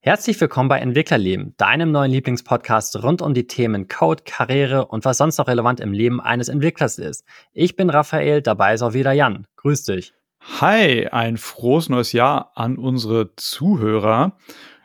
[0.00, 5.18] Herzlich willkommen bei Entwicklerleben, deinem neuen Lieblingspodcast rund um die Themen Code, Karriere und was
[5.18, 7.24] sonst noch relevant im Leben eines Entwicklers ist.
[7.52, 9.44] Ich bin Raphael, dabei ist auch wieder Jan.
[9.56, 10.14] Grüß dich.
[10.60, 14.38] Hi, ein frohes neues Jahr an unsere Zuhörer.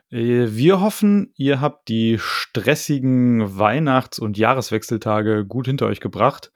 [0.10, 6.52] Äh, wir hoffen, ihr habt die stressigen Weihnachts- und Jahreswechseltage gut hinter euch gebracht.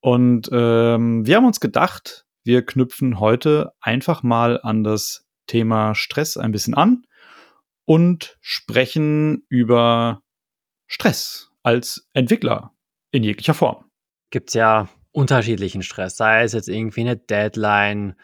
[0.00, 6.36] Und ähm, wir haben uns gedacht, wir knüpfen heute einfach mal an das Thema Stress
[6.36, 7.04] ein bisschen an
[7.84, 10.22] und sprechen über
[10.86, 12.72] Stress als Entwickler
[13.10, 13.84] in jeglicher Form.
[14.30, 18.16] Gibt es ja unterschiedlichen Stress, sei es jetzt irgendwie eine Deadline,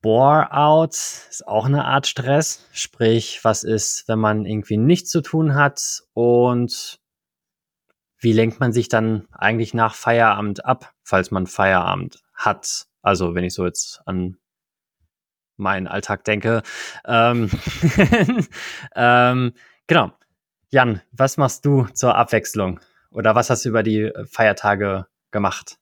[0.00, 5.56] Bore-out ist auch eine Art Stress, sprich, was ist, wenn man irgendwie nichts zu tun
[5.56, 7.00] hat und
[8.20, 12.86] wie lenkt man sich dann eigentlich nach Feierabend ab, falls man Feierabend hat?
[13.02, 14.36] Also wenn ich so jetzt an
[15.58, 16.62] meinen Alltag denke.
[17.06, 17.50] Ähm,
[18.96, 19.52] ähm,
[19.86, 20.12] genau.
[20.70, 22.80] Jan, was machst du zur Abwechslung?
[23.10, 25.78] Oder was hast du über die Feiertage gemacht?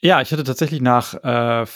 [0.00, 1.66] Ja, ich hatte tatsächlich nach äh,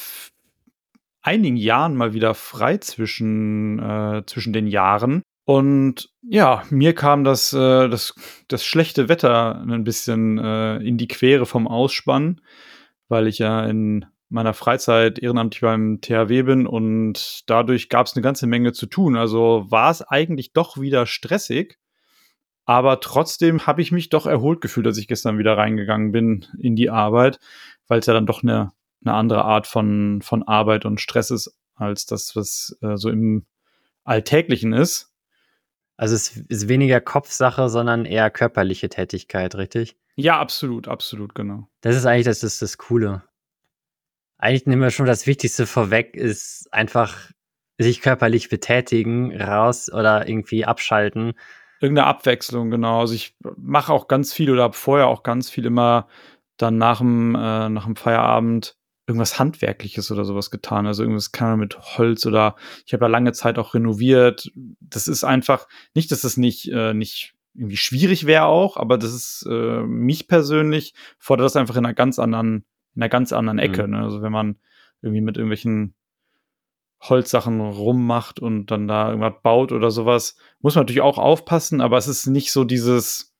[1.23, 5.23] einigen Jahren mal wieder frei zwischen, äh, zwischen den Jahren.
[5.45, 8.15] Und ja, mir kam das, äh, das,
[8.49, 12.43] das schlechte Wetter ein bisschen äh, in die Quere vom Ausspannen,
[13.09, 18.23] weil ich ja in meiner Freizeit ehrenamtlich beim THW bin und dadurch gab es eine
[18.23, 19.17] ganze Menge zu tun.
[19.17, 21.79] Also war es eigentlich doch wieder stressig,
[22.67, 26.77] aber trotzdem habe ich mich doch erholt gefühlt, als ich gestern wieder reingegangen bin in
[26.77, 27.41] die Arbeit,
[27.87, 28.73] weil es ja dann doch eine,
[29.05, 33.47] eine andere Art von, von Arbeit und Stress ist, als das, was äh, so im
[34.05, 35.15] Alltäglichen ist.
[35.97, 39.97] Also es ist weniger Kopfsache, sondern eher körperliche Tätigkeit, richtig?
[40.15, 41.69] Ja, absolut, absolut, genau.
[41.81, 43.23] Das ist eigentlich das, ist das Coole
[44.39, 47.31] eigentlich nehmen wir schon das Wichtigste vorweg, ist einfach
[47.79, 51.35] sich körperlich betätigen, raus oder irgendwie abschalten.
[51.81, 53.01] Irgendeine Abwechslung, genau.
[53.01, 56.09] Also ich mache auch ganz viel oder habe vorher auch ganz viel immer
[56.57, 60.87] dann nach dem, äh, nach dem Feierabend irgendwas Handwerkliches oder sowas getan.
[60.87, 64.51] Also irgendwas kann man mit Holz oder ich habe ja lange Zeit auch renoviert.
[64.81, 68.99] Das ist einfach, nicht, dass es das nicht, äh, nicht irgendwie schwierig wäre auch, aber
[68.99, 72.65] das ist äh, mich persönlich fordert das einfach in einer ganz anderen
[72.99, 73.87] in einer ganz anderen Ecke.
[73.87, 73.93] Mhm.
[73.93, 73.99] Ne?
[74.01, 74.57] Also wenn man
[75.03, 75.95] irgendwie mit irgendwelchen
[77.01, 81.97] Holzsachen rummacht und dann da irgendwas baut oder sowas, muss man natürlich auch aufpassen, aber
[81.97, 83.37] es ist nicht so dieses,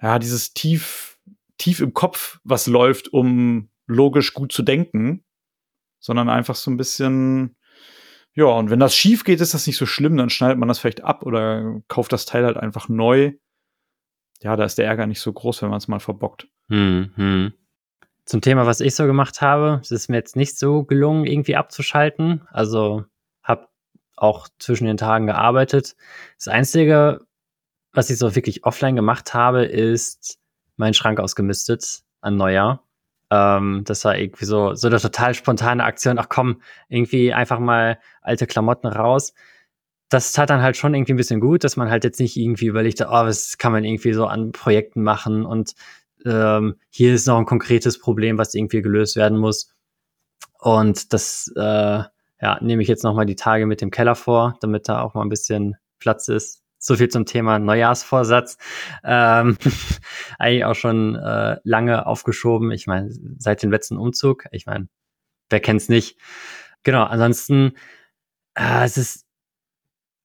[0.00, 1.18] ja, dieses tief,
[1.58, 5.24] tief im Kopf, was läuft, um logisch gut zu denken,
[5.98, 7.56] sondern einfach so ein bisschen,
[8.34, 10.78] ja, und wenn das schief geht, ist das nicht so schlimm, dann schneidet man das
[10.78, 13.32] vielleicht ab oder kauft das Teil halt einfach neu.
[14.42, 16.46] Ja, da ist der Ärger nicht so groß, wenn man es mal verbockt.
[16.68, 17.52] Hm, hm.
[18.26, 21.54] Zum Thema, was ich so gemacht habe, es ist mir jetzt nicht so gelungen, irgendwie
[21.54, 22.42] abzuschalten.
[22.50, 23.04] Also
[23.44, 23.68] habe
[24.16, 25.96] auch zwischen den Tagen gearbeitet.
[26.36, 27.20] Das Einzige,
[27.92, 30.40] was ich so wirklich offline gemacht habe, ist
[30.76, 32.82] meinen Schrank ausgemistet an Neujahr.
[33.30, 36.18] Ähm, das war irgendwie so, so eine total spontane Aktion.
[36.18, 39.34] Ach komm, irgendwie einfach mal alte Klamotten raus.
[40.08, 42.66] Das tat dann halt schon irgendwie ein bisschen gut, dass man halt jetzt nicht irgendwie
[42.66, 45.74] überlegte, oh, was kann man irgendwie so an Projekten machen und
[46.26, 49.72] ähm, hier ist noch ein konkretes Problem, was irgendwie gelöst werden muss.
[50.58, 52.02] Und das äh,
[52.40, 55.14] ja, nehme ich jetzt noch mal die Tage mit dem Keller vor, damit da auch
[55.14, 56.62] mal ein bisschen Platz ist.
[56.78, 58.58] So viel zum Thema Neujahrsvorsatz.
[59.02, 59.56] Ähm,
[60.38, 62.70] eigentlich auch schon äh, lange aufgeschoben.
[62.70, 64.44] Ich meine, seit dem letzten Umzug.
[64.52, 64.88] Ich meine,
[65.48, 66.18] wer kennt's nicht?
[66.82, 67.72] Genau, ansonsten,
[68.54, 69.25] äh, es ist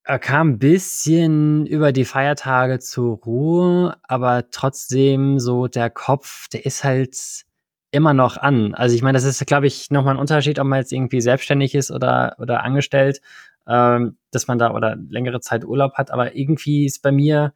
[0.03, 6.66] er kam ein bisschen über die Feiertage zur Ruhe, aber trotzdem so der Kopf, der
[6.66, 7.45] ist halt
[7.91, 8.73] immer noch an.
[8.73, 11.75] Also ich meine, das ist, glaube ich, nochmal ein Unterschied, ob man jetzt irgendwie selbstständig
[11.75, 13.22] ist oder, oder angestellt,
[13.67, 16.11] ähm, dass man da oder längere Zeit Urlaub hat.
[16.11, 17.53] Aber irgendwie ist bei mir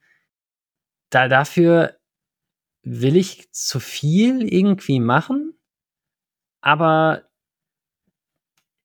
[1.09, 1.97] da dafür
[2.84, 5.53] will ich zu viel irgendwie machen,
[6.61, 7.23] aber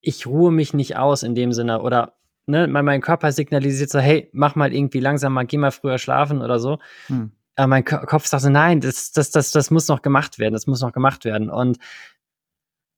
[0.00, 2.19] ich ruhe mich nicht aus in dem Sinne oder
[2.50, 6.58] ne, mein Körper signalisiert so, hey, mach mal irgendwie langsamer, geh mal früher schlafen oder
[6.58, 6.78] so.
[7.06, 7.32] Hm.
[7.56, 10.66] Aber mein Kopf sagt so, nein, das, das, das, das muss noch gemacht werden, das
[10.66, 11.50] muss noch gemacht werden.
[11.50, 11.78] Und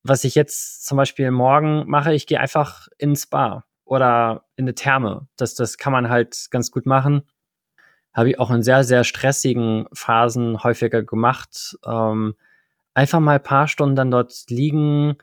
[0.02, 4.74] was ich jetzt zum Beispiel morgen mache, ich gehe einfach ins Spa oder in eine
[4.74, 5.28] Therme.
[5.36, 7.22] Das, das kann man halt ganz gut machen.
[8.12, 11.78] Habe ich auch in sehr, sehr stressigen Phasen häufiger gemacht.
[11.86, 12.34] Ähm,
[12.94, 15.16] einfach mal ein paar Stunden dann dort liegen,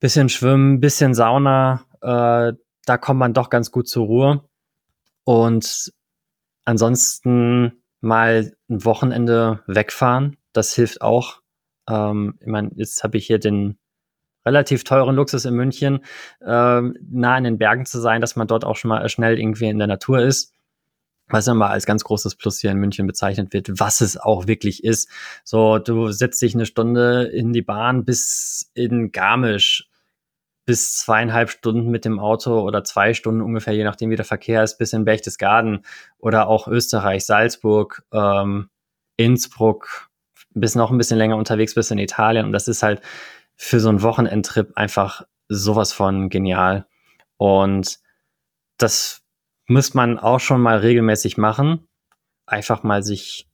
[0.00, 2.52] bisschen schwimmen, bisschen Sauna, äh,
[2.90, 4.44] da kommt man doch ganz gut zur Ruhe.
[5.22, 5.92] Und
[6.64, 11.40] ansonsten mal ein Wochenende wegfahren, das hilft auch.
[11.88, 13.78] Ähm, ich meine, jetzt habe ich hier den
[14.44, 16.00] relativ teuren Luxus in München,
[16.40, 19.68] äh, nah in den Bergen zu sein, dass man dort auch schon mal schnell irgendwie
[19.68, 20.52] in der Natur ist.
[21.28, 24.82] Was immer als ganz großes Plus hier in München bezeichnet wird, was es auch wirklich
[24.82, 25.08] ist.
[25.44, 29.89] So, du setzt dich eine Stunde in die Bahn bis in Garmisch,
[30.70, 34.62] bis zweieinhalb Stunden mit dem Auto oder zwei Stunden ungefähr, je nachdem wie der Verkehr
[34.62, 35.84] ist, bis in Berchtesgaden
[36.16, 38.70] oder auch Österreich, Salzburg, ähm,
[39.16, 40.10] Innsbruck,
[40.50, 42.46] bis noch ein bisschen länger unterwegs bis in Italien.
[42.46, 43.00] Und das ist halt
[43.56, 46.86] für so einen Wochenendtrip einfach sowas von genial.
[47.36, 47.98] Und
[48.78, 49.22] das
[49.66, 51.88] muss man auch schon mal regelmäßig machen.
[52.46, 53.48] Einfach mal sich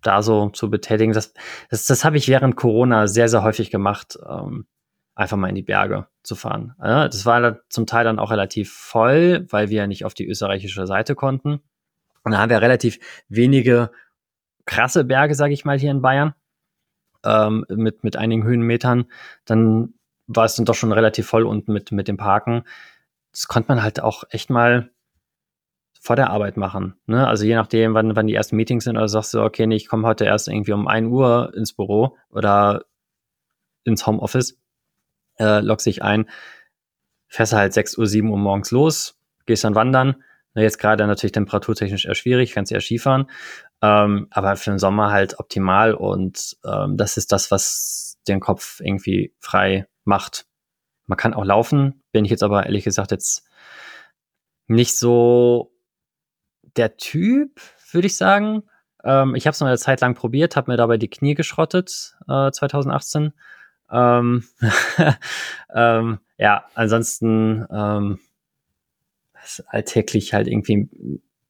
[0.00, 1.12] da so zu betätigen.
[1.12, 1.34] Das,
[1.70, 4.68] das, das habe ich während Corona sehr, sehr häufig gemacht, ähm,
[5.14, 6.74] einfach mal in die Berge zu fahren.
[6.78, 10.86] Ja, das war zum Teil dann auch relativ voll, weil wir nicht auf die österreichische
[10.86, 11.60] Seite konnten.
[12.24, 12.98] Und da haben wir relativ
[13.28, 13.90] wenige
[14.64, 16.34] krasse Berge, sage ich mal, hier in Bayern
[17.24, 19.06] ähm, mit, mit einigen Höhenmetern,
[19.44, 19.94] dann
[20.26, 22.64] war es dann doch schon relativ voll unten mit, mit dem Parken.
[23.32, 24.90] Das konnte man halt auch echt mal
[26.00, 26.96] vor der Arbeit machen.
[27.06, 27.26] Ne?
[27.26, 29.88] Also je nachdem, wann, wann die ersten Meetings sind, oder sagst du, okay, nee, ich
[29.88, 32.84] komme heute erst irgendwie um 1 Uhr ins Büro oder
[33.84, 34.60] ins Homeoffice,
[35.38, 36.28] äh, loggst dich ein,
[37.28, 40.22] fährst halt 6 Uhr, 7 Uhr morgens los, gehst dann wandern.
[40.54, 43.30] Jetzt gerade natürlich temperaturtechnisch eher schwierig, kannst ja Skifahren.
[43.80, 48.80] Ähm, aber für den Sommer halt optimal und ähm, das ist das, was den Kopf
[48.80, 50.46] irgendwie frei macht.
[51.06, 53.44] Man kann auch laufen, bin ich jetzt aber ehrlich gesagt jetzt
[54.66, 55.72] nicht so
[56.76, 58.62] der Typ, würde ich sagen.
[59.04, 62.16] Ähm, ich habe es noch eine Zeit lang probiert, habe mir dabei die Knie geschrottet,
[62.28, 63.32] äh, 2018.
[63.92, 64.44] Ähm,
[65.74, 68.18] ähm, ja, ansonsten ähm,
[69.66, 70.88] alltäglich halt irgendwie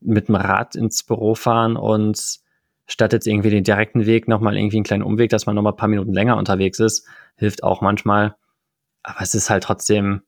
[0.00, 2.40] mit dem Rad ins Büro fahren und
[2.86, 5.76] statt jetzt irgendwie den direkten Weg nochmal irgendwie einen kleinen Umweg, dass man nochmal ein
[5.76, 7.06] paar Minuten länger unterwegs ist,
[7.36, 8.34] hilft auch manchmal.
[9.02, 10.22] Aber es ist halt trotzdem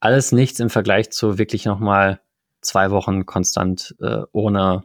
[0.00, 2.20] alles nichts im Vergleich zu wirklich nochmal
[2.60, 4.84] zwei Wochen konstant äh, ohne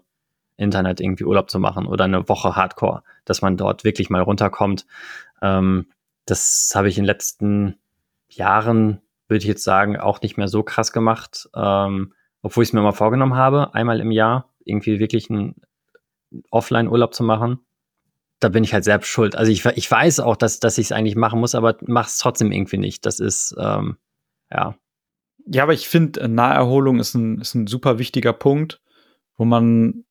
[0.58, 4.86] Internet irgendwie Urlaub zu machen oder eine Woche Hardcore, dass man dort wirklich mal runterkommt.
[5.42, 5.88] Ähm,
[6.26, 7.80] das habe ich in den letzten
[8.28, 11.50] Jahren, würde ich jetzt sagen, auch nicht mehr so krass gemacht.
[11.56, 15.56] Ähm, obwohl ich es mir mal vorgenommen habe, einmal im Jahr irgendwie wirklich einen
[16.52, 17.60] Offline-Urlaub zu machen.
[18.40, 19.36] Da bin ich halt selbst schuld.
[19.36, 22.18] Also ich, ich weiß auch, dass, dass ich es eigentlich machen muss, aber mach es
[22.18, 23.06] trotzdem irgendwie nicht.
[23.06, 23.98] Das ist, ähm,
[24.52, 24.76] ja.
[25.46, 28.82] Ja, aber ich finde, äh, Naherholung ist ein, ist ein super wichtiger Punkt,
[29.38, 30.06] wo man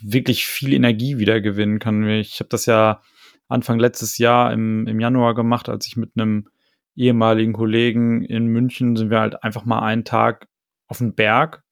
[0.00, 2.08] wirklich viel Energie wieder gewinnen kann.
[2.08, 3.02] Ich habe das ja
[3.48, 6.48] Anfang letztes Jahr im, im Januar gemacht, als ich mit einem
[6.94, 10.48] ehemaligen Kollegen in München sind wir halt einfach mal einen Tag
[10.86, 11.62] auf den Berg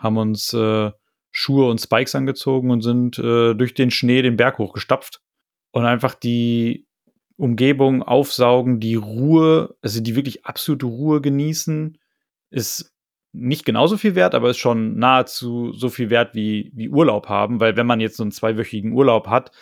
[0.00, 0.90] haben uns äh,
[1.30, 5.20] Schuhe und Spikes angezogen und sind äh, durch den Schnee den Berg hochgestapft
[5.70, 6.88] und einfach die
[7.36, 11.98] Umgebung aufsaugen, die Ruhe, also die wirklich absolute Ruhe genießen,
[12.50, 12.92] ist
[13.32, 17.60] nicht genauso viel wert, aber ist schon nahezu so viel wert wie, wie Urlaub haben,
[17.60, 19.52] weil wenn man jetzt so einen zweiwöchigen Urlaub hat,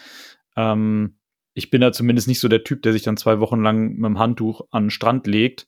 [0.57, 1.18] ähm,
[1.59, 4.05] ich bin da zumindest nicht so der Typ, der sich dann zwei Wochen lang mit
[4.05, 5.67] dem Handtuch an den Strand legt,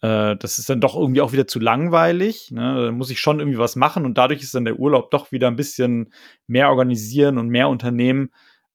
[0.00, 2.50] äh, das ist dann doch irgendwie auch wieder zu langweilig.
[2.50, 2.86] Ne?
[2.86, 5.46] Da muss ich schon irgendwie was machen und dadurch ist dann der Urlaub doch wieder
[5.46, 6.12] ein bisschen
[6.48, 8.30] mehr organisieren und mehr unternehmen,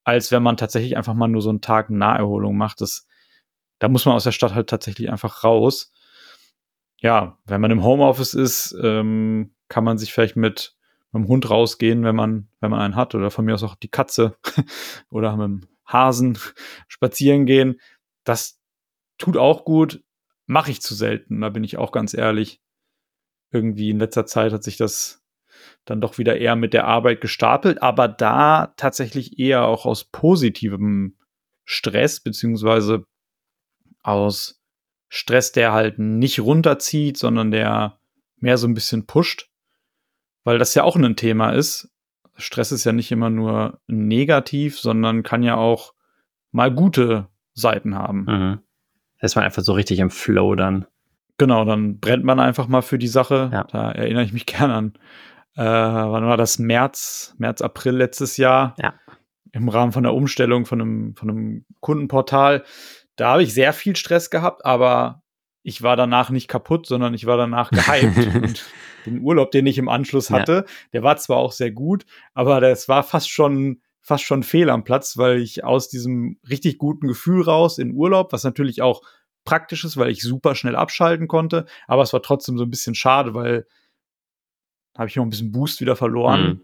[0.06, 2.80] als wenn man tatsächlich einfach mal nur so einen Tag Naherholung macht.
[2.80, 3.06] Das,
[3.80, 5.92] da muss man aus der Stadt halt tatsächlich einfach raus.
[7.02, 10.78] Ja, wenn man im Homeoffice ist, ähm, kann man sich vielleicht mit,
[11.12, 13.76] mit dem Hund rausgehen, wenn man, wenn man einen hat, oder von mir aus auch
[13.76, 14.38] die Katze
[15.10, 16.38] oder mit Hasen
[16.88, 17.80] spazieren gehen.
[18.24, 18.60] Das
[19.18, 20.04] tut auch gut
[20.48, 22.62] mache ich zu selten, da bin ich auch ganz ehrlich.
[23.52, 25.24] Irgendwie in letzter Zeit hat sich das
[25.86, 31.18] dann doch wieder eher mit der Arbeit gestapelt, aber da tatsächlich eher auch aus positivem
[31.64, 33.06] Stress, beziehungsweise
[34.02, 34.62] aus
[35.08, 38.00] Stress, der halt nicht runterzieht, sondern der
[38.38, 39.50] mehr so ein bisschen pusht,
[40.44, 41.90] weil das ja auch ein Thema ist.
[42.36, 45.94] Stress ist ja nicht immer nur negativ, sondern kann ja auch
[46.52, 48.26] mal gute Seiten haben.
[48.26, 48.60] Mhm
[49.26, 50.86] ist man einfach so richtig im Flow dann.
[51.38, 53.50] Genau, dann brennt man einfach mal für die Sache.
[53.52, 53.66] Ja.
[53.66, 54.94] Da erinnere ich mich gern an.
[55.56, 56.60] Äh, wann war das?
[56.60, 58.76] März, März, April letztes Jahr.
[58.78, 58.94] Ja.
[59.52, 62.64] Im Rahmen von der Umstellung von einem, von einem Kundenportal.
[63.16, 65.24] Da habe ich sehr viel Stress gehabt, aber
[65.64, 68.66] ich war danach nicht kaputt, sondern ich war danach gehypt.
[69.06, 70.74] den Urlaub, den ich im Anschluss hatte, ja.
[70.94, 74.84] der war zwar auch sehr gut, aber das war fast schon fast schon fehl am
[74.84, 79.02] Platz, weil ich aus diesem richtig guten Gefühl raus in Urlaub, was natürlich auch
[79.46, 82.94] praktisch ist, weil ich super schnell abschalten konnte, aber es war trotzdem so ein bisschen
[82.94, 83.66] schade, weil
[84.98, 86.62] habe ich noch ein bisschen Boost wieder verloren, mhm.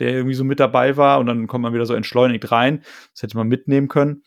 [0.00, 2.82] der irgendwie so mit dabei war und dann kommt man wieder so entschleunigt rein.
[3.12, 4.22] Das hätte man mitnehmen können.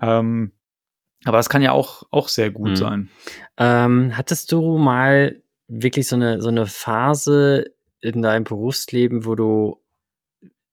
[0.00, 0.52] Ähm,
[1.24, 2.76] Aber das kann ja auch, auch sehr gut Mhm.
[2.76, 3.10] sein.
[3.56, 5.41] Ähm, hattest du mal
[5.72, 7.64] wirklich so eine so eine Phase
[8.00, 9.80] in deinem Berufsleben, wo du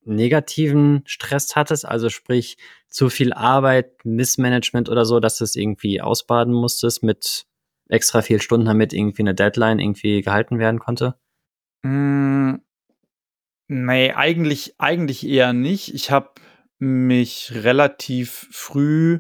[0.03, 1.86] negativen Stress hattest?
[1.86, 2.58] Also sprich,
[2.89, 7.46] zu viel Arbeit, Missmanagement oder so, dass du es irgendwie ausbaden musstest mit
[7.88, 11.15] extra viel Stunden, damit irgendwie eine Deadline irgendwie gehalten werden konnte?
[11.84, 12.62] Hm,
[13.68, 15.94] ne, eigentlich eigentlich eher nicht.
[15.94, 16.32] Ich habe
[16.79, 19.20] mich relativ früh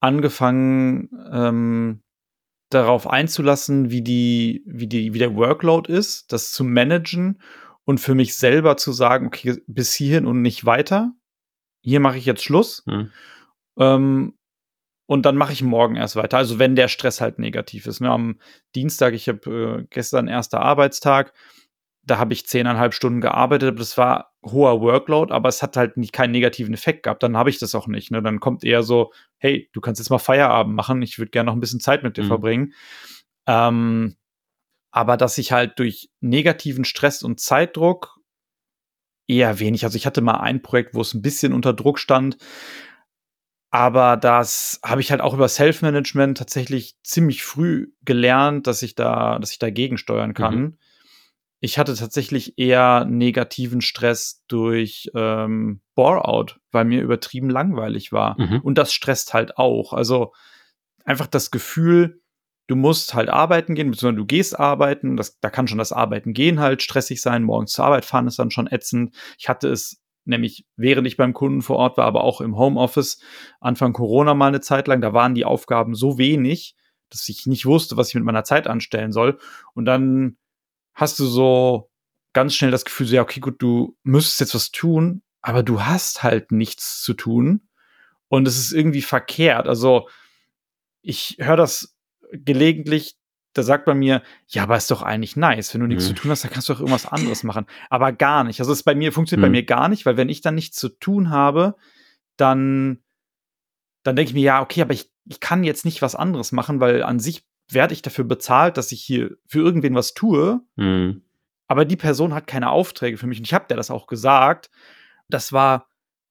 [0.00, 2.02] angefangen, ähm,
[2.70, 7.40] darauf einzulassen, wie die wie die wie der Workload ist, das zu managen
[7.84, 11.12] und für mich selber zu sagen: „Okay, bis hierhin und nicht weiter.
[11.82, 13.10] Hier mache ich jetzt Schluss.“ Mhm.
[13.78, 14.34] Ähm,
[15.06, 16.38] und dann mache ich morgen erst weiter.
[16.38, 18.10] Also, wenn der Stress halt negativ ist, ne?
[18.10, 18.40] Am
[18.74, 21.32] Dienstag ich habe, äh, gestern erster Arbeitstag,
[22.04, 25.96] da habe ich 10,5 Stunden gearbeitet, aber das war hoher Workload, aber es hat halt
[25.96, 27.22] nicht keinen negativen Effekt gehabt.
[27.22, 28.22] Dann habe ich das auch nicht, ne?
[28.22, 31.02] Dann kommt eher so: „Hey, du kannst jetzt mal Feierabend machen.
[31.02, 32.26] Ich würde gerne noch ein bisschen Zeit mit dir Mhm.
[32.28, 32.72] verbringen.“
[33.46, 34.16] Ähm,
[34.92, 38.18] aber dass ich halt durch negativen Stress und Zeitdruck
[39.28, 39.84] eher wenig.
[39.84, 42.38] Also, ich hatte mal ein Projekt, wo es ein bisschen unter Druck stand,
[43.70, 49.38] aber das habe ich halt auch über Self-Management tatsächlich ziemlich früh gelernt, dass ich da
[49.38, 50.78] dass ich dagegen steuern kann.
[51.60, 58.38] Ich hatte tatsächlich eher negativen Stress durch, ähm, Bore-out, weil mir übertrieben langweilig war.
[58.40, 58.60] Mhm.
[58.60, 59.92] Und das stresst halt auch.
[59.92, 60.32] Also,
[61.04, 62.20] einfach das Gefühl,
[62.66, 65.16] du musst halt arbeiten gehen, beziehungsweise du gehst arbeiten.
[65.16, 67.42] Das da kann schon das Arbeiten gehen halt stressig sein.
[67.42, 69.14] Morgens zur Arbeit fahren ist dann schon ätzend.
[69.38, 73.20] Ich hatte es nämlich, während ich beim Kunden vor Ort war, aber auch im Homeoffice
[73.60, 75.00] Anfang Corona mal eine Zeit lang.
[75.00, 76.74] Da waren die Aufgaben so wenig,
[77.08, 79.38] dass ich nicht wusste, was ich mit meiner Zeit anstellen soll.
[79.74, 80.36] Und dann
[80.96, 81.90] hast du so
[82.32, 85.82] ganz schnell das Gefühl, so, ja, okay, gut, du müsstest jetzt was tun, aber du
[85.84, 87.68] hast halt nichts zu tun.
[88.28, 89.68] Und es ist irgendwie verkehrt.
[89.68, 90.08] Also,
[91.00, 91.96] ich höre das
[92.32, 93.16] gelegentlich,
[93.52, 95.72] da sagt man mir, ja, aber ist doch eigentlich nice.
[95.72, 96.08] Wenn du nichts Mhm.
[96.08, 97.66] zu tun hast, dann kannst du auch irgendwas anderes machen.
[97.88, 98.58] Aber gar nicht.
[98.60, 99.52] Also, es bei mir funktioniert bei Mhm.
[99.52, 101.76] mir gar nicht, weil wenn ich dann nichts zu tun habe,
[102.36, 103.02] dann,
[104.02, 106.80] dann denke ich mir, ja, okay, aber ich, ich kann jetzt nicht was anderes machen,
[106.80, 110.60] weil an sich werde ich dafür bezahlt, dass ich hier für irgendwen was tue.
[110.76, 111.22] Mhm.
[111.66, 113.38] Aber die Person hat keine Aufträge für mich.
[113.38, 114.70] Und ich habe der das auch gesagt.
[115.28, 115.88] Das war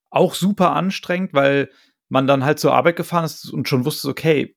[0.09, 1.69] auch super anstrengend, weil
[2.07, 4.55] man dann halt zur Arbeit gefahren ist und schon wusste, okay,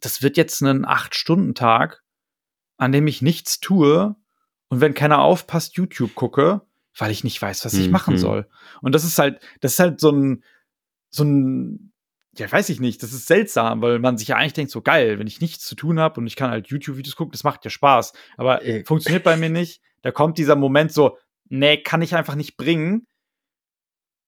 [0.00, 2.02] das wird jetzt ein Acht-Stunden-Tag,
[2.78, 4.14] an dem ich nichts tue
[4.68, 6.62] und wenn keiner aufpasst, YouTube gucke,
[6.96, 7.92] weil ich nicht weiß, was ich Mhm.
[7.92, 8.48] machen soll.
[8.80, 10.44] Und das ist halt, das ist halt so ein,
[11.10, 11.89] so ein,
[12.36, 15.18] ja, weiß ich nicht, das ist seltsam, weil man sich ja eigentlich denkt, so geil,
[15.18, 17.70] wenn ich nichts zu tun habe und ich kann halt YouTube-Videos gucken, das macht ja
[17.70, 18.12] Spaß.
[18.36, 18.84] Aber Äh.
[18.84, 19.82] funktioniert bei mir nicht.
[20.02, 21.18] Da kommt dieser Moment so,
[21.48, 23.06] nee, kann ich einfach nicht bringen.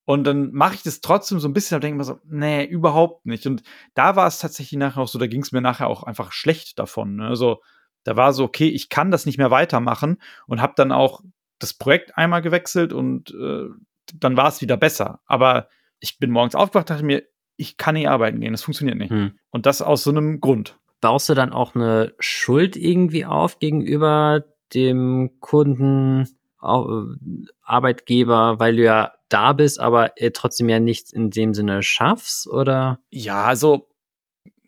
[0.05, 3.25] Und dann mache ich das trotzdem so ein bisschen und denke mir so, nee, überhaupt
[3.25, 3.47] nicht.
[3.47, 3.63] Und
[3.95, 6.79] da war es tatsächlich nachher auch so, da ging es mir nachher auch einfach schlecht
[6.81, 7.17] davon.
[7.17, 7.29] Ne?
[7.29, 7.63] Also
[8.03, 11.23] da war so, okay, ich kann das nicht mehr weitermachen und habe dann auch
[11.61, 13.69] das Projekt einmal gewechselt und äh,
[14.13, 15.21] dann war es wieder besser.
[15.27, 15.69] Aber
[16.01, 17.23] ich bin morgens aufgewacht, dachte mir,
[17.57, 19.11] ich kann nicht arbeiten gehen, das funktioniert nicht.
[19.11, 19.39] Mhm.
[19.51, 20.79] Und das aus so einem Grund.
[21.01, 26.29] Baust du dann auch eine Schuld irgendwie auf gegenüber dem Kunden,
[26.63, 31.83] äh, Arbeitgeber, weil du ja da bist, aber äh, trotzdem ja nichts in dem Sinne
[31.83, 32.47] schaffst?
[32.47, 33.01] Oder?
[33.11, 33.89] Ja, also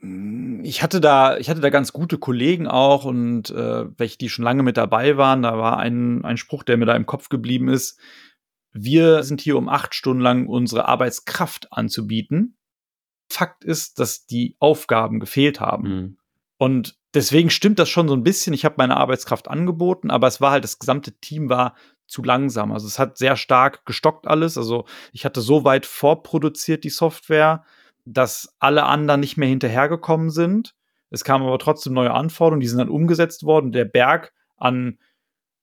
[0.00, 4.28] mm, ich hatte da, ich hatte da ganz gute Kollegen auch und äh, welche, die
[4.28, 5.42] schon lange mit dabei waren.
[5.42, 7.98] Da war ein, ein Spruch, der mir da im Kopf geblieben ist.
[8.72, 12.56] Wir sind hier, um acht Stunden lang unsere Arbeitskraft anzubieten.
[13.28, 15.88] Fakt ist, dass die Aufgaben gefehlt haben.
[15.88, 16.16] Mhm.
[16.58, 18.54] Und deswegen stimmt das schon so ein bisschen.
[18.54, 21.74] Ich habe meine Arbeitskraft angeboten, aber es war halt, das gesamte Team war
[22.06, 22.72] zu langsam.
[22.72, 24.58] Also es hat sehr stark gestockt alles.
[24.58, 27.64] Also ich hatte so weit vorproduziert die Software,
[28.04, 30.74] dass alle anderen nicht mehr hinterhergekommen sind.
[31.10, 33.72] Es kamen aber trotzdem neue Anforderungen, die sind dann umgesetzt worden.
[33.72, 34.98] Der Berg an,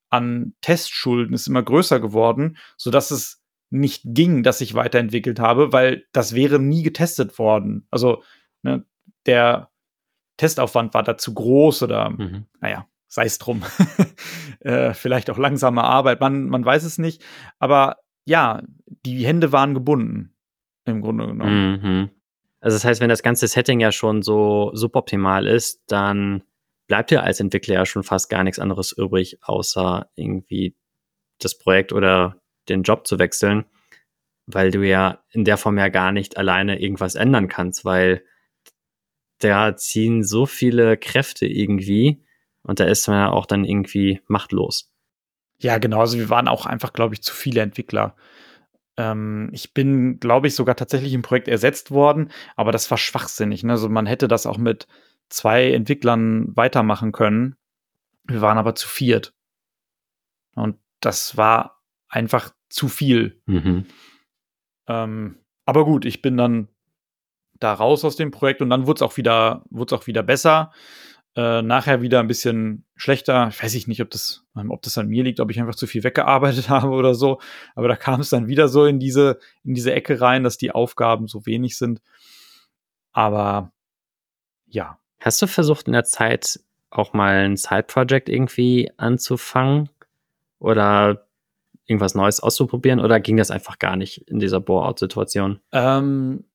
[0.09, 3.40] an Testschulden ist immer größer geworden, sodass es
[3.71, 7.87] nicht ging, dass ich weiterentwickelt habe, weil das wäre nie getestet worden.
[7.89, 8.21] Also
[8.61, 8.85] ne,
[9.25, 9.69] der
[10.37, 12.45] Testaufwand war da zu groß oder Mhm.
[12.59, 13.63] naja, sei es drum.
[14.59, 17.23] äh, vielleicht auch langsame Arbeit, man, man weiß es nicht.
[17.59, 18.61] Aber ja,
[19.05, 20.35] die Hände waren gebunden,
[20.85, 21.81] im Grunde genommen.
[21.81, 22.09] Mhm.
[22.59, 26.43] Also das heißt, wenn das ganze Setting ja schon so suboptimal ist, dann
[26.87, 30.75] bleibt ja als Entwickler ja schon fast gar nichts anderes übrig, außer irgendwie
[31.39, 32.40] das Projekt oder
[32.71, 33.65] den Job zu wechseln,
[34.47, 38.23] weil du ja in der Form ja gar nicht alleine irgendwas ändern kannst, weil
[39.39, 42.23] da ziehen so viele Kräfte irgendwie
[42.63, 44.91] und da ist man ja auch dann irgendwie machtlos.
[45.59, 45.99] Ja, genau.
[45.99, 48.15] Also wir waren auch einfach, glaube ich, zu viele Entwickler.
[48.97, 53.63] Ähm, ich bin, glaube ich, sogar tatsächlich im Projekt ersetzt worden, aber das war schwachsinnig.
[53.63, 53.73] Ne?
[53.73, 54.87] Also man hätte das auch mit
[55.29, 57.55] zwei Entwicklern weitermachen können.
[58.25, 59.33] Wir waren aber zu viert.
[60.55, 63.41] Und das war einfach zu viel.
[63.45, 63.85] Mhm.
[64.87, 66.67] Ähm, aber gut, ich bin dann
[67.59, 70.71] da raus aus dem Projekt und dann wurde es auch wieder, wurde auch wieder besser.
[71.33, 73.47] Äh, nachher wieder ein bisschen schlechter.
[73.49, 75.87] Ich weiß ich nicht, ob das, ob das an mir liegt, ob ich einfach zu
[75.87, 77.39] viel weggearbeitet habe oder so.
[77.75, 80.71] Aber da kam es dann wieder so in diese, in diese Ecke rein, dass die
[80.71, 82.01] Aufgaben so wenig sind.
[83.13, 83.71] Aber
[84.67, 84.97] ja.
[85.19, 86.59] Hast du versucht in der Zeit
[86.89, 89.89] auch mal ein Side-Project irgendwie anzufangen?
[90.59, 91.27] Oder
[91.85, 92.99] irgendwas Neues auszuprobieren?
[92.99, 95.59] Oder ging das einfach gar nicht in dieser Bore-out-Situation?
[95.71, 96.45] Ähm,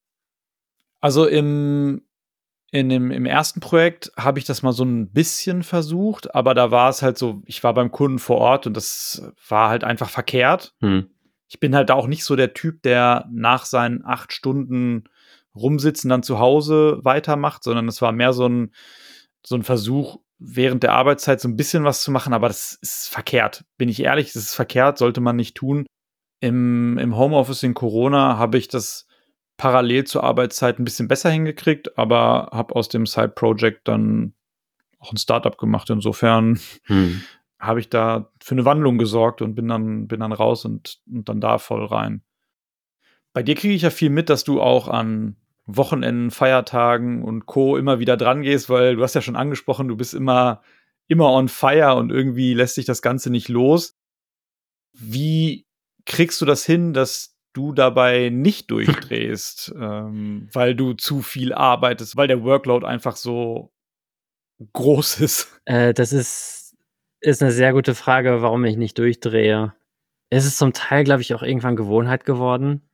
[1.00, 2.02] also im,
[2.70, 6.70] in dem, im ersten Projekt habe ich das mal so ein bisschen versucht, aber da
[6.70, 10.10] war es halt so, ich war beim Kunden vor Ort und das war halt einfach
[10.10, 10.74] verkehrt.
[10.80, 11.10] Hm.
[11.48, 15.04] Ich bin halt auch nicht so der Typ, der nach seinen acht Stunden
[15.54, 18.72] rumsitzen dann zu Hause weitermacht, sondern es war mehr so ein,
[19.44, 23.08] so ein Versuch, während der Arbeitszeit so ein bisschen was zu machen, aber das ist
[23.08, 23.64] verkehrt.
[23.78, 25.86] Bin ich ehrlich, das ist verkehrt, sollte man nicht tun.
[26.40, 29.06] Im, im Homeoffice in Corona habe ich das
[29.56, 34.34] parallel zur Arbeitszeit ein bisschen besser hingekriegt, aber habe aus dem Side-Project dann
[34.98, 35.88] auch ein Startup gemacht.
[35.88, 37.22] Insofern hm.
[37.58, 41.28] habe ich da für eine Wandlung gesorgt und bin dann, bin dann raus und, und
[41.28, 42.22] dann da voll rein.
[43.32, 47.76] Bei dir kriege ich ja viel mit, dass du auch an Wochenenden, Feiertagen und Co.
[47.76, 50.62] immer wieder dran gehst, weil du hast ja schon angesprochen, du bist immer,
[51.08, 53.96] immer on fire und irgendwie lässt sich das Ganze nicht los.
[54.92, 55.66] Wie
[56.04, 62.16] kriegst du das hin, dass du dabei nicht durchdrehst, ähm, weil du zu viel arbeitest,
[62.16, 63.72] weil der Workload einfach so
[64.72, 65.60] groß ist?
[65.64, 66.76] Äh, das ist,
[67.20, 69.74] ist eine sehr gute Frage, warum ich nicht durchdrehe.
[70.30, 72.85] Es ist zum Teil, glaube ich, auch irgendwann Gewohnheit geworden.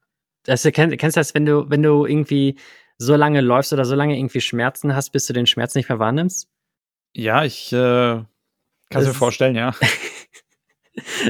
[0.44, 2.58] Das, kennst, kennst du das, wenn du, wenn du irgendwie
[2.98, 5.98] so lange läufst oder so lange irgendwie Schmerzen hast, bis du den Schmerz nicht mehr
[5.98, 6.48] wahrnimmst?
[7.14, 9.74] Ja, ich äh, kann es mir vorstellen, ja.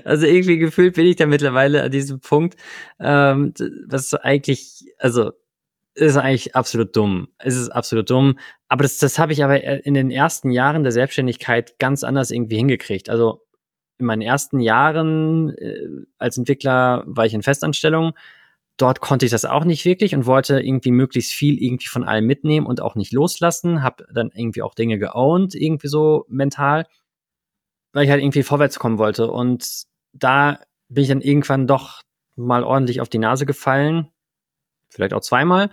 [0.05, 2.57] Also irgendwie gefühlt bin ich da mittlerweile an diesem Punkt,
[2.99, 3.55] ähm,
[3.87, 5.31] was eigentlich, also
[5.95, 7.29] ist eigentlich absolut dumm.
[7.39, 8.39] Es ist absolut dumm.
[8.69, 12.57] Aber das, das habe ich aber in den ersten Jahren der Selbstständigkeit ganz anders irgendwie
[12.57, 13.11] hingekriegt.
[13.11, 13.43] Also
[13.99, 15.87] in meinen ersten Jahren äh,
[16.19, 18.15] als Entwickler war ich in Festanstellung.
[18.79, 22.27] Dort konnte ich das auch nicht wirklich und wollte irgendwie möglichst viel irgendwie von allem
[22.27, 23.83] mitnehmen und auch nicht loslassen.
[23.83, 26.87] Hab dann irgendwie auch Dinge geowned, irgendwie so mental
[27.93, 29.31] weil ich halt irgendwie vorwärts kommen wollte.
[29.31, 32.03] Und da bin ich dann irgendwann doch
[32.37, 34.09] mal ordentlich auf die Nase gefallen.
[34.89, 35.71] Vielleicht auch zweimal.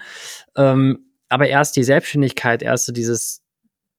[0.55, 3.43] Ähm, aber erst die Selbstständigkeit, erst so dieses,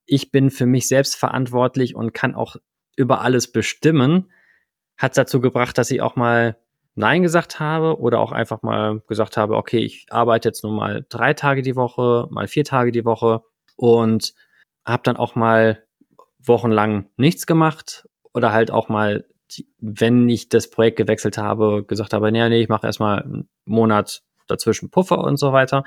[0.05, 2.57] ich bin für mich selbst verantwortlich und kann auch
[2.97, 4.31] über alles bestimmen,
[4.97, 6.59] hat dazu gebracht, dass ich auch mal
[6.95, 11.07] Nein gesagt habe oder auch einfach mal gesagt habe, okay, ich arbeite jetzt nur mal
[11.09, 13.43] drei Tage die Woche, mal vier Tage die Woche
[13.77, 14.35] und
[14.85, 15.85] habe dann auch mal
[16.39, 19.27] wochenlang nichts gemacht oder halt auch mal,
[19.79, 24.23] wenn ich das Projekt gewechselt habe, gesagt habe, nee, nee, ich mache erstmal einen Monat
[24.47, 25.85] dazwischen Puffer und so weiter.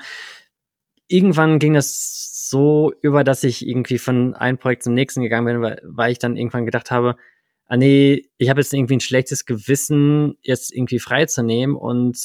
[1.06, 5.62] Irgendwann ging das so über, dass ich irgendwie von einem Projekt zum nächsten gegangen bin,
[5.62, 7.16] weil, weil ich dann irgendwann gedacht habe,
[7.66, 12.18] ah nee, ich habe jetzt irgendwie ein schlechtes Gewissen, jetzt irgendwie freizunehmen und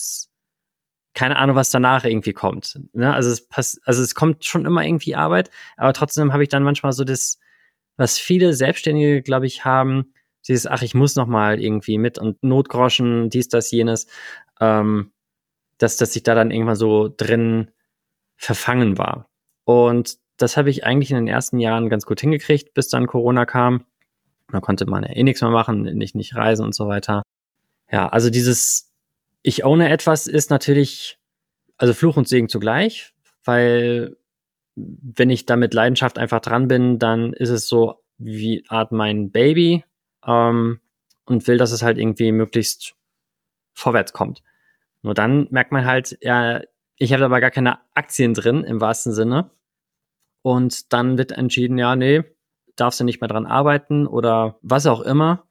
[1.14, 2.80] keine Ahnung, was danach irgendwie kommt.
[2.94, 3.14] Ne?
[3.14, 6.64] Also es passt, also es kommt schon immer irgendwie Arbeit, aber trotzdem habe ich dann
[6.64, 7.40] manchmal so das,
[7.98, 10.14] was viele Selbstständige, glaube ich, haben,
[10.48, 14.08] dieses, ach, ich muss noch mal irgendwie mit und Notgroschen, dies, das, jenes,
[14.62, 15.12] ähm,
[15.78, 17.72] dass, dass ich da dann irgendwann so drin
[18.38, 19.30] verfangen war.
[19.66, 23.46] Und das habe ich eigentlich in den ersten Jahren ganz gut hingekriegt, bis dann Corona
[23.46, 23.86] kam.
[24.52, 27.22] Da konnte man ja eh nichts mehr machen, nicht, nicht reisen und so weiter.
[27.92, 28.92] Ja, also dieses
[29.42, 31.20] Ich ohne etwas ist natürlich,
[31.78, 34.18] also Fluch und Segen zugleich, weil
[34.76, 39.32] wenn ich da mit Leidenschaft einfach dran bin, dann ist es so wie Art mein
[39.32, 39.84] Baby
[40.26, 40.80] ähm,
[41.26, 42.96] und will, dass es halt irgendwie möglichst
[43.74, 44.44] vorwärts kommt.
[45.02, 46.62] Nur dann merkt man halt, ja,
[46.98, 49.52] ich habe aber gar keine Aktien drin im wahrsten Sinne.
[50.42, 52.24] Und dann wird entschieden, ja, nee,
[52.80, 55.48] darfst du nicht mehr dran arbeiten oder was auch immer,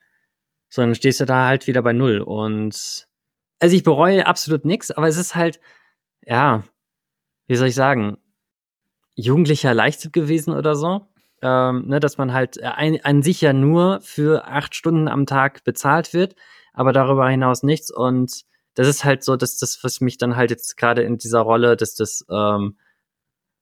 [0.68, 2.20] sondern stehst du da halt wieder bei Null.
[2.20, 3.08] Und
[3.60, 5.60] also ich bereue absolut nichts, aber es ist halt,
[6.22, 6.62] ja,
[7.46, 8.18] wie soll ich sagen,
[9.14, 11.06] jugendlicher Leichtsinn gewesen oder so.
[11.40, 15.62] Ähm, ne, dass man halt ein, an sich ja nur für acht Stunden am Tag
[15.62, 16.34] bezahlt wird,
[16.72, 17.92] aber darüber hinaus nichts.
[17.92, 18.42] Und
[18.74, 21.76] das ist halt so, dass das, was mich dann halt jetzt gerade in dieser Rolle
[21.76, 22.76] des, des ähm,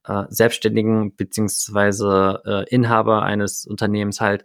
[0.06, 4.44] äh, Selbstständigen beziehungsweise äh, Inhaber eines Unternehmens halt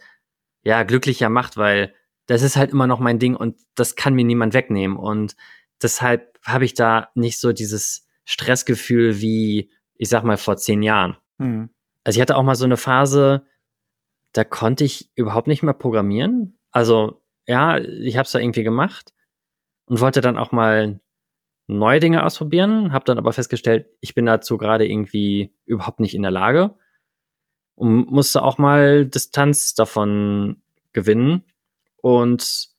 [0.63, 1.93] ja glücklicher macht, weil
[2.27, 4.97] das ist halt immer noch mein Ding und das kann mir niemand wegnehmen.
[4.97, 5.35] Und
[5.81, 11.17] deshalb habe ich da nicht so dieses Stressgefühl wie, ich sag mal, vor zehn Jahren.
[11.37, 11.69] Mhm.
[12.03, 13.45] Also ich hatte auch mal so eine Phase,
[14.33, 16.57] da konnte ich überhaupt nicht mehr programmieren.
[16.71, 19.13] Also ja, ich habe es da irgendwie gemacht
[19.85, 20.99] und wollte dann auch mal
[21.77, 26.21] neue Dinge ausprobieren, habe dann aber festgestellt, ich bin dazu gerade irgendwie überhaupt nicht in
[26.21, 26.75] der Lage
[27.75, 30.61] und musste auch mal Distanz davon
[30.93, 31.43] gewinnen
[32.01, 32.69] und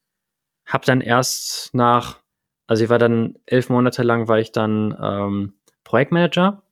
[0.67, 2.21] habe dann erst nach,
[2.67, 6.63] also ich war dann elf Monate lang, war ich dann ähm, Projektmanager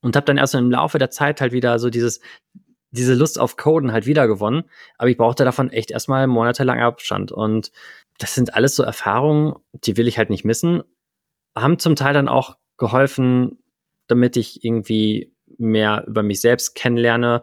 [0.00, 2.20] und habe dann erst im Laufe der Zeit halt wieder so dieses
[2.90, 4.64] diese Lust auf Coden halt wieder gewonnen,
[4.96, 7.72] aber ich brauchte davon echt erstmal monatelang Abstand und
[8.18, 10.82] das sind alles so Erfahrungen, die will ich halt nicht missen,
[11.56, 13.58] haben zum Teil dann auch geholfen,
[14.06, 17.42] damit ich irgendwie mehr über mich selbst kennenlerne,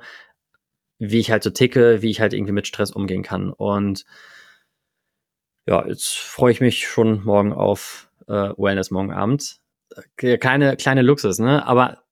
[1.00, 3.52] wie ich halt so ticke, wie ich halt irgendwie mit Stress umgehen kann.
[3.52, 4.06] Und
[5.66, 9.60] ja, jetzt freue ich mich schon morgen auf äh, Wellness morgen Abend.
[10.18, 11.66] Äh, keine kleine Luxus, ne?
[11.66, 12.04] Aber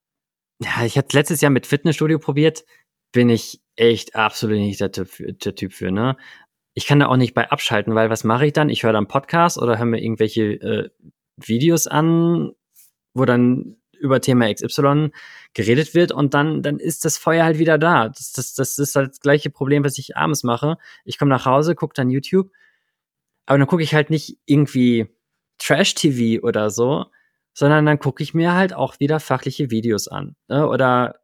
[0.59, 2.63] ja, ich hatte letztes Jahr mit Fitnessstudio probiert,
[3.11, 6.17] bin ich echt absolut nicht der Typ, für, der typ für, ne?
[6.73, 8.69] Ich kann da auch nicht bei abschalten, weil was mache ich dann?
[8.69, 10.89] Ich höre dann Podcast oder höre mir irgendwelche äh,
[11.47, 12.51] Videos an,
[13.13, 15.11] wo dann über Thema XY
[15.53, 18.09] geredet wird und dann, dann ist das Feuer halt wieder da.
[18.09, 20.77] Das, das, das ist halt das gleiche Problem, was ich abends mache.
[21.05, 22.51] Ich komme nach Hause, gucke dann YouTube,
[23.45, 25.07] aber dann gucke ich halt nicht irgendwie
[25.59, 27.05] Trash-TV oder so,
[27.53, 30.35] sondern dann gucke ich mir halt auch wieder fachliche Videos an.
[30.47, 30.67] Ne?
[30.67, 31.21] Oder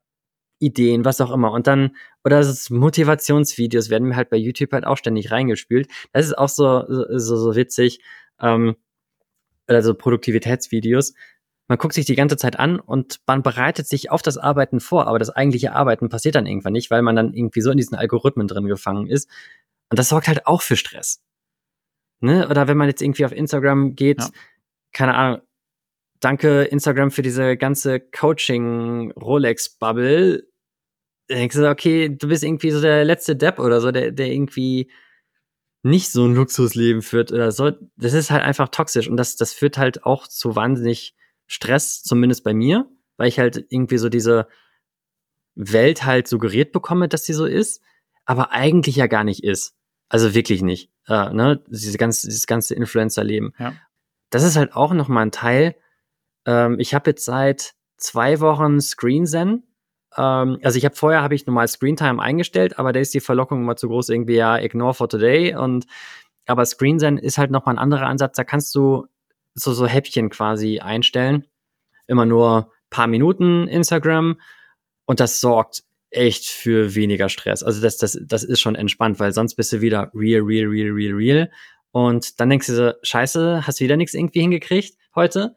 [0.59, 1.51] Ideen, was auch immer.
[1.51, 5.87] Und dann, oder Motivationsvideos werden mir halt bei YouTube halt auch ständig reingespült.
[6.13, 8.01] Das ist auch so, so, so witzig.
[8.39, 8.75] Ähm,
[9.67, 11.13] oder so Produktivitätsvideos
[11.67, 15.07] man guckt sich die ganze Zeit an und man bereitet sich auf das Arbeiten vor,
[15.07, 17.95] aber das eigentliche Arbeiten passiert dann irgendwann nicht, weil man dann irgendwie so in diesen
[17.95, 19.29] Algorithmen drin gefangen ist.
[19.89, 21.21] Und das sorgt halt auch für Stress.
[22.19, 22.49] Ne?
[22.49, 24.29] Oder wenn man jetzt irgendwie auf Instagram geht, ja.
[24.93, 25.41] keine Ahnung,
[26.19, 30.47] danke Instagram für diese ganze Coaching-Rolex-Bubble.
[31.29, 34.89] Denkst du, okay, du bist irgendwie so der letzte Depp oder so, der, der irgendwie
[35.83, 37.71] nicht so ein Luxusleben führt oder so.
[37.95, 42.43] Das ist halt einfach toxisch und das, das führt halt auch zu wahnsinnig Stress, zumindest
[42.43, 44.47] bei mir, weil ich halt irgendwie so diese
[45.55, 47.81] Welt halt suggeriert bekomme, dass sie so ist,
[48.25, 49.75] aber eigentlich ja gar nicht ist.
[50.09, 50.91] Also wirklich nicht.
[51.07, 51.63] Äh, ne?
[51.67, 53.53] Diese ganze, dieses ganze Influencer-Leben.
[53.57, 53.73] Ja.
[54.29, 55.75] Das ist halt auch nochmal ein Teil.
[56.45, 59.63] Ähm, ich habe jetzt seit zwei Wochen Screen Zen.
[60.17, 63.19] Ähm, also ich habe vorher habe ich normal Screen Time eingestellt, aber da ist die
[63.19, 65.55] Verlockung immer zu groß, irgendwie ja, ignore for today.
[65.55, 65.85] Und
[66.45, 68.35] aber Screen Zen ist halt nochmal ein anderer Ansatz.
[68.35, 69.07] Da kannst du
[69.53, 71.45] so, so Häppchen quasi einstellen.
[72.07, 74.39] Immer nur paar Minuten Instagram
[75.05, 77.63] und das sorgt echt für weniger Stress.
[77.63, 80.91] Also das, das, das ist schon entspannt, weil sonst bist du wieder real, real, real,
[80.91, 81.51] real, real.
[81.91, 85.55] Und dann denkst du so, scheiße, hast du wieder nichts irgendwie hingekriegt heute?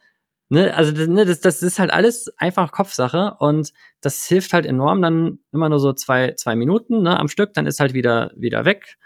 [0.50, 5.00] Ne, also ne, das, das ist halt alles einfach Kopfsache und das hilft halt enorm.
[5.00, 8.64] Dann immer nur so zwei, zwei Minuten ne, am Stück, dann ist halt wieder, wieder
[8.64, 8.98] weg.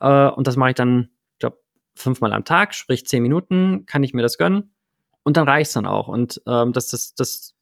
[0.00, 1.10] Äh, und das mache ich dann
[2.00, 4.72] fünfmal am Tag, sprich zehn Minuten, kann ich mir das gönnen.
[5.22, 6.08] Und dann reicht's dann auch.
[6.08, 7.54] Und ähm, das, das, das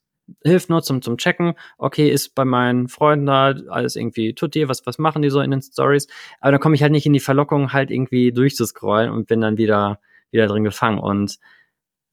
[0.44, 1.54] hilft nur zum, zum Checken.
[1.76, 5.50] Okay, ist bei meinen Freunden da alles irgendwie tutti, was, was machen die so in
[5.50, 6.06] den Stories?
[6.40, 9.58] Aber dann komme ich halt nicht in die Verlockung, halt irgendwie durchzuscrollen und bin dann
[9.58, 10.98] wieder, wieder drin gefangen.
[10.98, 11.38] Und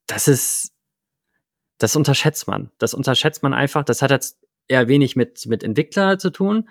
[0.07, 0.73] das ist,
[1.77, 2.71] das unterschätzt man.
[2.77, 3.83] Das unterschätzt man einfach.
[3.83, 6.69] Das hat jetzt eher wenig mit, mit Entwickler zu tun.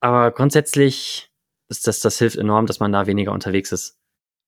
[0.00, 1.30] Aber grundsätzlich
[1.68, 3.98] ist das, das hilft enorm, dass man da weniger unterwegs ist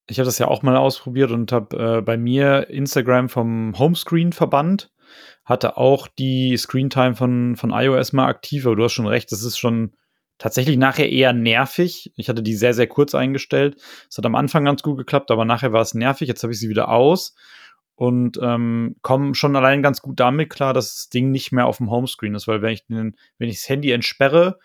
[0.09, 4.33] ich habe das ja auch mal ausprobiert und habe äh, bei mir Instagram vom Homescreen
[4.33, 4.91] verbannt.
[5.45, 9.43] Hatte auch die Screentime von, von iOS mal aktiv, aber du hast schon recht, das
[9.43, 9.93] ist schon
[10.39, 12.13] tatsächlich nachher eher nervig.
[12.17, 13.77] Ich hatte die sehr, sehr kurz eingestellt.
[14.11, 16.29] Es hat am Anfang ganz gut geklappt, aber nachher war es nervig.
[16.29, 17.35] Jetzt habe ich sie wieder aus
[17.99, 21.79] und ähm, komme schon allein ganz gut damit klar, dass das Ding nicht mehr auf
[21.79, 24.61] dem Homescreen ist, weil wenn ich, den, wenn ich das Handy entsperre,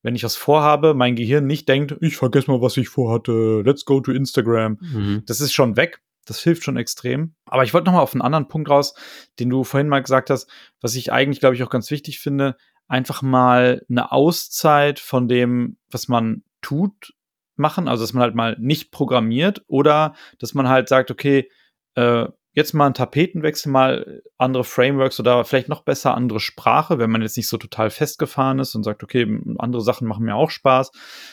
[0.00, 3.84] wenn ich was vorhabe, mein Gehirn nicht denkt, ich vergesse mal, was ich vorhatte, let's
[3.84, 4.78] go to Instagram.
[4.80, 5.22] Mhm.
[5.26, 6.00] Das ist schon weg.
[6.24, 7.34] Das hilft schon extrem.
[7.44, 8.94] Aber ich wollte noch mal auf einen anderen Punkt raus,
[9.38, 10.48] den du vorhin mal gesagt hast,
[10.80, 12.56] was ich eigentlich, glaube ich, auch ganz wichtig finde.
[12.88, 17.12] Einfach mal eine Auszeit von dem, was man tut,
[17.56, 17.88] machen.
[17.88, 21.50] Also, dass man halt mal nicht programmiert oder dass man halt sagt, okay,
[21.94, 27.10] äh, jetzt mal einen Tapetenwechsel, mal andere Frameworks oder vielleicht noch besser andere Sprache, wenn
[27.10, 30.50] man jetzt nicht so total festgefahren ist und sagt, okay, andere Sachen machen mir auch
[30.50, 30.90] Spaß,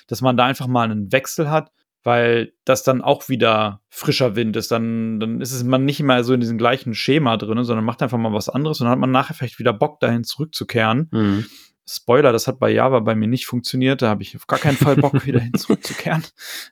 [0.08, 1.72] dass man da einfach mal einen Wechsel hat,
[2.04, 4.72] weil das dann auch wieder frischer Wind ist.
[4.72, 8.04] Dann, dann ist es man nicht immer so in diesem gleichen Schema drin, sondern macht
[8.04, 11.10] einfach mal was anderes und dann hat man nachher vielleicht wieder Bock, dahin zurückzukehren.
[11.12, 11.46] Mhm.
[11.90, 14.02] Spoiler, das hat bei Java bei mir nicht funktioniert.
[14.02, 16.24] Da habe ich auf gar keinen Fall Bock, wieder hin zurückzukehren.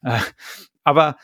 [0.03, 0.19] Äh,
[0.83, 1.15] aber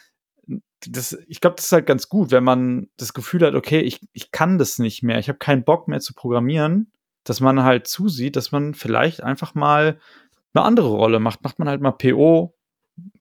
[0.87, 3.99] das, ich glaube, das ist halt ganz gut, wenn man das Gefühl hat, okay, ich,
[4.13, 6.91] ich kann das nicht mehr, ich habe keinen Bock mehr zu programmieren,
[7.23, 9.99] dass man halt zusieht, dass man vielleicht einfach mal
[10.53, 11.43] eine andere Rolle macht.
[11.43, 12.55] Macht man halt mal PO,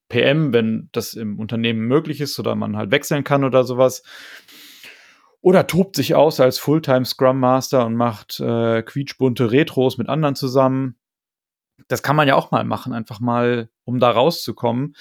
[0.08, 4.02] PM, wenn das im Unternehmen möglich ist oder man halt wechseln kann oder sowas.
[5.42, 10.34] Oder tobt sich aus als Fulltime Scrum Master und macht äh, quietschbunte Retros mit anderen
[10.34, 10.96] zusammen.
[11.88, 14.94] Das kann man ja auch mal machen, einfach mal, um da rauszukommen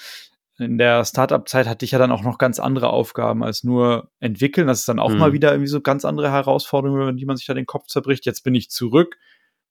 [0.60, 4.66] in der Startup-Zeit hatte ich ja dann auch noch ganz andere Aufgaben als nur entwickeln.
[4.66, 5.18] Das ist dann auch mhm.
[5.18, 8.26] mal wieder irgendwie so ganz andere Herausforderungen, die man sich da den Kopf zerbricht.
[8.26, 9.16] Jetzt bin ich zurück,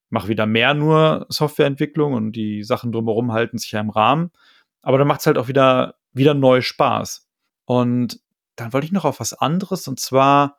[0.09, 4.31] mache wieder mehr nur Softwareentwicklung und die Sachen drumherum halten sich ja im Rahmen.
[4.81, 7.27] Aber dann macht es halt auch wieder, wieder neu Spaß.
[7.65, 8.19] Und
[8.55, 10.57] dann wollte ich noch auf was anderes und zwar,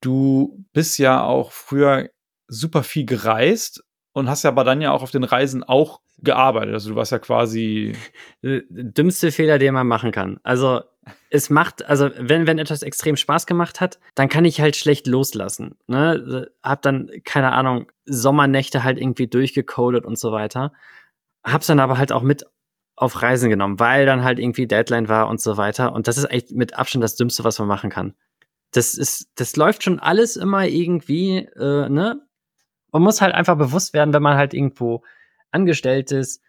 [0.00, 2.08] du bist ja auch früher
[2.46, 6.74] super viel gereist und hast ja aber dann ja auch auf den Reisen auch gearbeitet.
[6.74, 7.94] Also du warst ja quasi.
[8.42, 10.38] Dümmste Fehler, den man machen kann.
[10.42, 10.80] Also
[11.30, 15.06] es macht, also wenn, wenn etwas extrem Spaß gemacht hat, dann kann ich halt schlecht
[15.06, 15.76] loslassen.
[15.86, 16.50] Ne?
[16.62, 20.72] Hab dann, keine Ahnung, Sommernächte halt irgendwie durchgecodet und so weiter.
[21.44, 22.44] Hab's dann aber halt auch mit
[22.96, 25.92] auf Reisen genommen, weil dann halt irgendwie Deadline war und so weiter.
[25.94, 28.14] Und das ist echt mit Abstand das Dümmste, was man machen kann.
[28.72, 32.20] Das ist, das läuft schon alles immer irgendwie, äh, ne?
[32.92, 35.02] Man muss halt einfach bewusst werden, wenn man halt irgendwo
[35.50, 36.42] angestellt ist,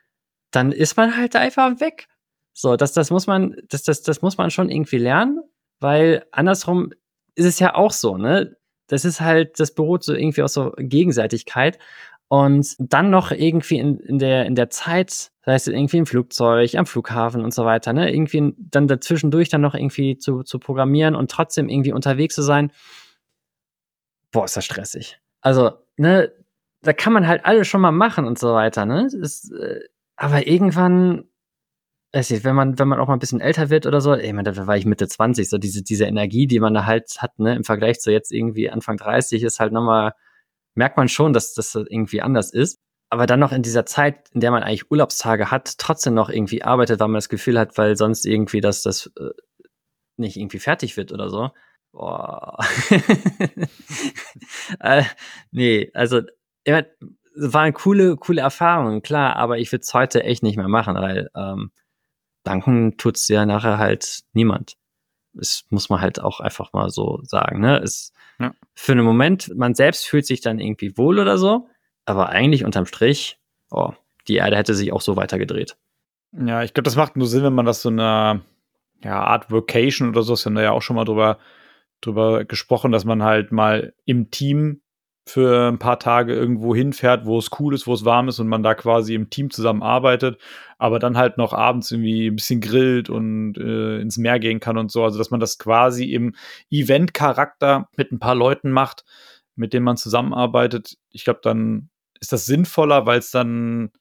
[0.52, 2.08] dann ist man halt einfach weg.
[2.54, 5.42] So, das, das muss man, das, das, das muss man schon irgendwie lernen,
[5.80, 6.92] weil andersrum
[7.36, 8.58] ist es ja auch so, ne?
[8.88, 11.80] Das ist halt, das beruht so irgendwie aus so Gegenseitigkeit.
[12.28, 16.76] Und dann noch irgendwie in, in, der, in der Zeit, das heißt irgendwie im Flugzeug,
[16.76, 21.16] am Flughafen und so weiter, ne, irgendwie dann dazwischendurch dann noch irgendwie zu, zu programmieren
[21.16, 22.72] und trotzdem irgendwie unterwegs zu sein,
[24.32, 25.20] boah, ist das stressig.
[25.42, 26.32] Also, ne,
[26.82, 29.08] da kann man halt alles schon mal machen und so weiter, ne?
[29.12, 29.82] Ist, äh,
[30.16, 31.26] aber irgendwann,
[32.14, 34.34] weiß ich, wenn man, wenn man auch mal ein bisschen älter wird oder so, ich
[34.34, 37.40] meine, da war ich Mitte 20, so diese, diese Energie, die man da halt hat,
[37.40, 40.14] ne, im Vergleich zu jetzt irgendwie Anfang 30, ist halt nochmal,
[40.76, 42.80] merkt man schon, dass das irgendwie anders ist.
[43.10, 46.64] Aber dann noch in dieser Zeit, in der man eigentlich Urlaubstage hat, trotzdem noch irgendwie
[46.64, 49.32] arbeitet, weil man das Gefühl hat, weil sonst irgendwie das, das äh,
[50.18, 51.52] nicht irgendwie fertig wird oder so.
[51.92, 52.58] Boah.
[54.80, 55.04] äh,
[55.52, 56.22] nee, also
[56.66, 56.84] ja,
[57.36, 61.30] waren coole, coole Erfahrungen, klar, aber ich würde es heute echt nicht mehr machen, weil
[61.36, 61.72] ähm,
[62.44, 64.76] danken tut's ja nachher halt niemand.
[65.34, 67.62] Das muss man halt auch einfach mal so sagen.
[67.62, 67.78] Ne?
[67.80, 68.54] Es, ja.
[68.74, 71.70] Für einen Moment, man selbst fühlt sich dann irgendwie wohl oder so,
[72.06, 73.94] aber eigentlich unterm Strich, oh,
[74.28, 75.78] die Erde hätte sich auch so weitergedreht.
[76.34, 78.42] Ja, ich glaube, das macht nur Sinn, wenn man das so eine
[79.04, 81.40] ja, Art Vocation oder so, ist haben wir ja auch schon mal drüber,
[82.02, 84.81] drüber gesprochen, dass man halt mal im Team
[85.28, 88.48] für ein paar Tage irgendwo hinfährt, wo es cool ist, wo es warm ist und
[88.48, 90.40] man da quasi im Team zusammenarbeitet,
[90.78, 94.78] aber dann halt noch abends irgendwie ein bisschen grillt und äh, ins Meer gehen kann
[94.78, 95.04] und so.
[95.04, 96.36] Also, dass man das quasi im
[96.72, 99.06] Event-Charakter mit ein paar Leuten macht,
[99.56, 100.98] mit denen man zusammenarbeitet.
[101.12, 103.92] Ich glaube, dann ist das sinnvoller, weil es dann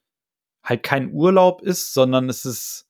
[0.64, 2.89] halt kein Urlaub ist, sondern es ist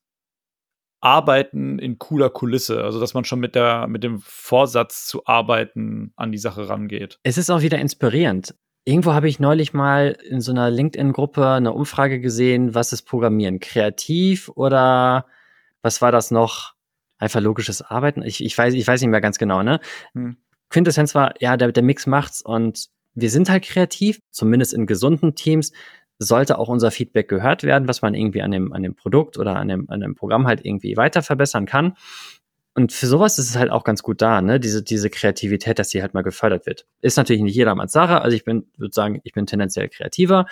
[1.01, 6.13] Arbeiten in cooler Kulisse, also dass man schon mit der mit dem Vorsatz zu arbeiten
[6.17, 7.19] an die Sache rangeht.
[7.23, 8.55] Es ist auch wieder inspirierend.
[8.85, 13.61] Irgendwo habe ich neulich mal in so einer LinkedIn-Gruppe eine Umfrage gesehen, was ist Programmieren?
[13.61, 15.27] Kreativ oder
[15.83, 16.75] was war das noch?
[17.19, 18.23] Einfach logisches Arbeiten?
[18.23, 19.81] Ich, ich, weiß, ich weiß nicht mehr ganz genau, ne?
[20.15, 20.39] Hm.
[20.71, 25.35] Quintessenz war, ja, der, der Mix macht's und wir sind halt kreativ, zumindest in gesunden
[25.35, 25.73] Teams
[26.23, 29.57] sollte auch unser Feedback gehört werden, was man irgendwie an dem, an dem Produkt oder
[29.57, 31.95] an dem, an dem Programm halt irgendwie weiter verbessern kann.
[32.75, 34.61] Und für sowas ist es halt auch ganz gut da, ne?
[34.61, 36.87] Diese, diese Kreativität, dass die halt mal gefördert wird.
[37.01, 38.21] Ist natürlich nicht jedermanns Sache.
[38.21, 40.47] Also ich bin, würde sagen, ich bin tendenziell kreativer.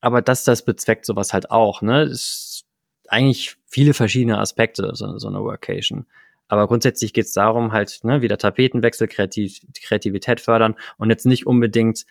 [0.00, 2.02] Aber das, das bezweckt sowas halt auch, ne?
[2.02, 2.64] Ist
[3.08, 6.06] eigentlich viele verschiedene Aspekte, so, so eine Workation.
[6.46, 11.46] Aber grundsätzlich geht es darum, halt, ne, wieder Tapetenwechsel, Kreativ Kreativität fördern und jetzt nicht
[11.46, 12.04] unbedingt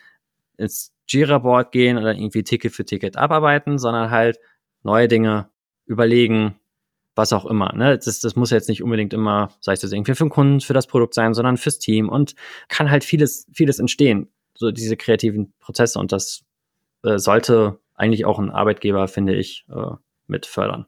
[0.56, 4.38] ins Jira-Board gehen oder irgendwie Ticket für Ticket abarbeiten, sondern halt
[4.82, 5.50] neue Dinge
[5.86, 6.58] überlegen,
[7.14, 7.72] was auch immer.
[7.74, 7.98] Ne?
[7.98, 10.74] Das, das muss jetzt nicht unbedingt immer, sei es jetzt irgendwie für den Kunden, für
[10.74, 12.34] das Produkt sein, sondern fürs Team und
[12.68, 14.32] kann halt vieles, vieles entstehen.
[14.54, 16.44] So diese kreativen Prozesse und das
[17.02, 19.92] äh, sollte eigentlich auch ein Arbeitgeber, finde ich, äh,
[20.26, 20.86] mit fördern.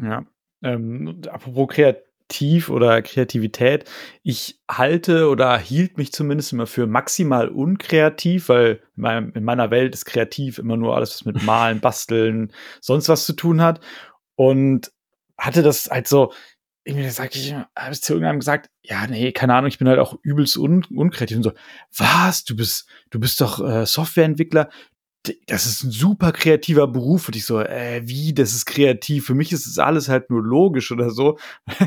[0.00, 0.24] Ja.
[0.62, 3.84] Ähm, apropos Kreat Kreativ oder Kreativität.
[4.22, 10.06] Ich halte oder hielt mich zumindest immer für maximal unkreativ, weil in meiner Welt ist
[10.06, 13.80] kreativ immer nur alles, was mit Malen, Basteln, sonst was zu tun hat.
[14.36, 14.90] Und
[15.38, 16.32] hatte das halt so,
[16.84, 19.98] irgendwie sag ich, habe ich zu irgendeinem gesagt, ja, nee, keine Ahnung, ich bin halt
[19.98, 21.52] auch übelst un unkreativ und so,
[21.96, 24.68] was, du bist, du bist doch äh, Softwareentwickler,
[25.46, 27.28] das ist ein super kreativer Beruf.
[27.28, 29.26] Und ich so, äh, wie, das ist kreativ.
[29.26, 31.38] Für mich ist es alles halt nur logisch oder so.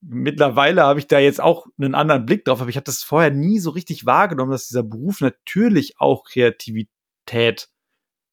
[0.00, 3.30] mittlerweile habe ich da jetzt auch einen anderen Blick drauf, aber ich habe das vorher
[3.30, 7.68] nie so richtig wahrgenommen, dass dieser Beruf natürlich auch Kreativität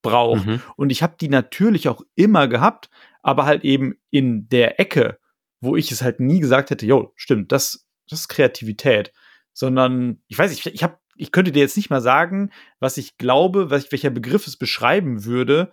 [0.02, 0.46] braucht.
[0.46, 0.62] Mhm.
[0.76, 2.90] Und ich habe die natürlich auch immer gehabt,
[3.24, 5.20] aber halt eben in der Ecke,
[5.60, 9.12] wo ich es halt nie gesagt hätte, jo, stimmt, das, das ist Kreativität.
[9.54, 12.98] Sondern, ich weiß nicht, ich, ich habe ich könnte dir jetzt nicht mal sagen, was
[12.98, 15.72] ich glaube, was, welcher Begriff es beschreiben würde,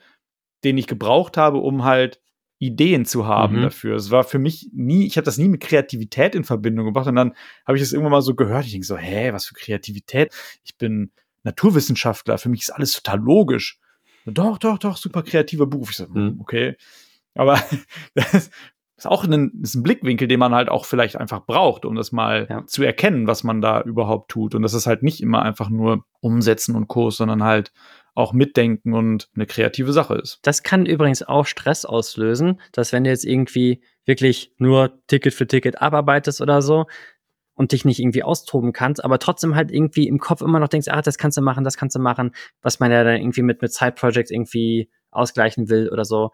[0.65, 2.21] den ich gebraucht habe, um halt
[2.59, 3.63] Ideen zu haben mhm.
[3.63, 3.97] dafür.
[3.97, 7.17] Es war für mich nie, ich habe das nie mit Kreativität in Verbindung gebracht und
[7.17, 7.35] dann
[7.67, 8.67] habe ich das irgendwann mal so gehört.
[8.67, 10.33] Ich denke so, hä, was für Kreativität?
[10.63, 11.11] Ich bin
[11.43, 13.81] Naturwissenschaftler, für mich ist alles total logisch.
[14.27, 15.91] Doch, doch, doch, super kreativer Beruf.
[15.91, 16.37] Ich so, mhm.
[16.41, 16.77] okay.
[17.35, 17.61] Aber
[18.15, 18.51] das
[19.05, 22.13] ist auch ein, ist ein Blickwinkel, den man halt auch vielleicht einfach braucht, um das
[22.13, 22.67] mal ja.
[22.67, 24.55] zu erkennen, was man da überhaupt tut.
[24.55, 27.73] Und das ist halt nicht immer einfach nur umsetzen und Kurs, sondern halt
[28.15, 30.39] auch mitdenken und eine kreative Sache ist.
[30.43, 35.47] Das kann übrigens auch Stress auslösen, dass wenn du jetzt irgendwie wirklich nur Ticket für
[35.47, 36.87] Ticket abarbeitest oder so
[37.55, 40.89] und dich nicht irgendwie austoben kannst, aber trotzdem halt irgendwie im Kopf immer noch denkst,
[40.89, 43.63] ah, das kannst du machen, das kannst du machen, was man ja dann irgendwie mit,
[43.63, 46.31] mit Side-Projects irgendwie ausgleichen will oder so.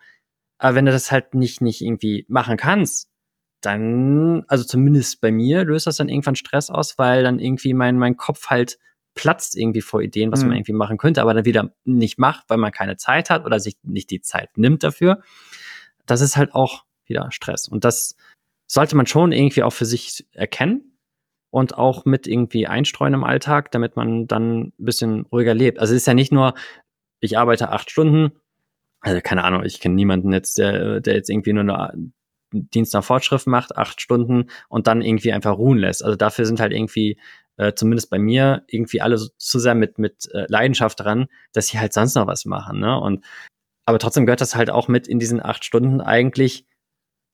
[0.58, 3.08] Aber wenn du das halt nicht, nicht irgendwie machen kannst,
[3.60, 7.98] dann, also zumindest bei mir, löst das dann irgendwann Stress aus, weil dann irgendwie mein,
[7.98, 8.78] mein Kopf halt
[9.14, 10.48] platzt irgendwie vor Ideen, was mhm.
[10.48, 13.58] man irgendwie machen könnte, aber dann wieder nicht macht, weil man keine Zeit hat oder
[13.58, 15.22] sich nicht die Zeit nimmt dafür.
[16.06, 17.66] Das ist halt auch wieder Stress.
[17.66, 18.16] Und das
[18.66, 20.98] sollte man schon irgendwie auch für sich erkennen
[21.50, 25.80] und auch mit irgendwie einstreuen im Alltag, damit man dann ein bisschen ruhiger lebt.
[25.80, 26.54] Also es ist ja nicht nur,
[27.20, 28.38] ich arbeite acht Stunden,
[29.00, 32.10] also keine Ahnung, ich kenne niemanden jetzt, der, der jetzt irgendwie nur eine
[32.52, 36.04] Dienst nach Fortschrift macht, acht Stunden und dann irgendwie einfach ruhen lässt.
[36.04, 37.20] Also dafür sind halt irgendwie
[37.56, 41.68] äh, zumindest bei mir, irgendwie alle so, zu sehr mit, mit äh, Leidenschaft dran, dass
[41.68, 42.80] sie halt sonst noch was machen.
[42.80, 42.98] Ne?
[42.98, 43.24] Und
[43.84, 46.66] aber trotzdem gehört das halt auch mit in diesen acht Stunden eigentlich,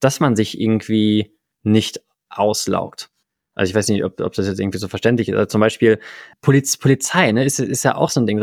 [0.00, 3.10] dass man sich irgendwie nicht auslaugt.
[3.54, 5.36] Also ich weiß nicht, ob, ob das jetzt irgendwie so verständlich ist.
[5.36, 6.00] Also zum Beispiel
[6.40, 8.38] Poliz Polizei, ne, ist, ist ja auch so ein Ding.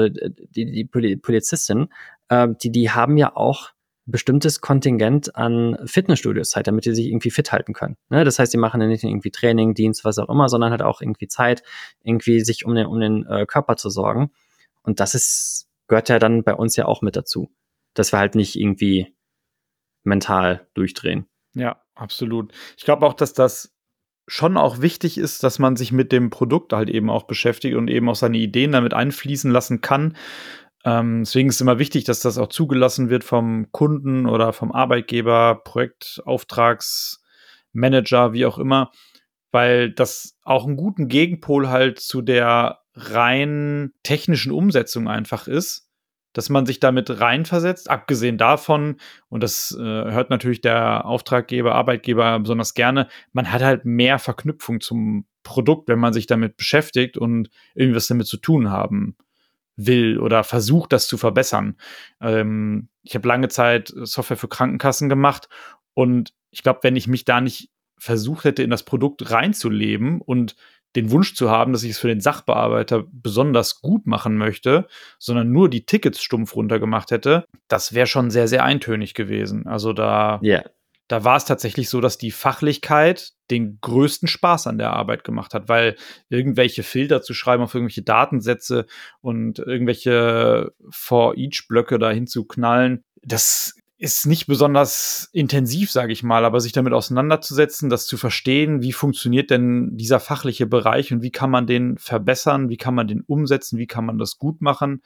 [0.51, 1.87] Die, die Polizistin,
[2.31, 3.71] äh, die, die haben ja auch
[4.05, 7.97] bestimmtes Kontingent an Fitnessstudios Zeit, damit die sich irgendwie fit halten können.
[8.09, 8.23] Ne?
[8.23, 11.01] Das heißt, die machen ja nicht irgendwie Training, Dienst, was auch immer, sondern halt auch
[11.01, 11.61] irgendwie Zeit,
[12.03, 14.31] irgendwie sich um den, um den äh, Körper zu sorgen.
[14.81, 17.51] Und das ist, gehört ja dann bei uns ja auch mit dazu.
[17.93, 19.13] Dass wir halt nicht irgendwie
[20.03, 21.27] mental durchdrehen.
[21.53, 22.53] Ja, absolut.
[22.77, 23.75] Ich glaube auch, dass das
[24.27, 27.89] schon auch wichtig ist, dass man sich mit dem Produkt halt eben auch beschäftigt und
[27.89, 30.15] eben auch seine Ideen damit einfließen lassen kann
[30.83, 34.71] ähm, deswegen ist es immer wichtig, dass das auch zugelassen wird vom Kunden oder vom
[34.71, 38.91] Arbeitgeber, Projektauftragsmanager, wie auch immer,
[39.51, 45.87] weil das auch einen guten Gegenpol halt zu der rein technischen Umsetzung einfach ist,
[46.33, 48.97] dass man sich damit reinversetzt, abgesehen davon,
[49.29, 54.81] und das äh, hört natürlich der Auftraggeber, Arbeitgeber besonders gerne, man hat halt mehr Verknüpfung
[54.81, 59.17] zum Produkt, wenn man sich damit beschäftigt und irgendwas damit zu tun haben
[59.75, 61.77] will oder versucht, das zu verbessern.
[62.19, 65.49] Ähm, ich habe lange Zeit Software für Krankenkassen gemacht
[65.93, 70.55] und ich glaube, wenn ich mich da nicht versucht hätte, in das Produkt reinzuleben und
[70.95, 74.87] den Wunsch zu haben, dass ich es für den Sachbearbeiter besonders gut machen möchte,
[75.19, 79.67] sondern nur die Tickets stumpf runtergemacht hätte, das wäre schon sehr, sehr eintönig gewesen.
[79.67, 80.63] Also da, yeah
[81.11, 85.53] da war es tatsächlich so, dass die Fachlichkeit den größten Spaß an der Arbeit gemacht
[85.53, 85.97] hat, weil
[86.29, 88.85] irgendwelche Filter zu schreiben auf irgendwelche Datensätze
[89.19, 96.61] und irgendwelche For-Each-Blöcke dahin zu knallen, das ist nicht besonders intensiv, sage ich mal, aber
[96.61, 101.51] sich damit auseinanderzusetzen, das zu verstehen, wie funktioniert denn dieser fachliche Bereich und wie kann
[101.51, 105.01] man den verbessern, wie kann man den umsetzen, wie kann man das gut machen,